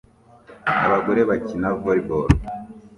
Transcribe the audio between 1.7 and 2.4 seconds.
volley ball